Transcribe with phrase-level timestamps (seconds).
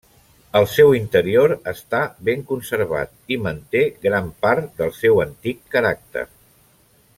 [0.59, 1.99] El seu interior està
[2.29, 6.27] ben conservat, i manté gran part del seu antic caràcter.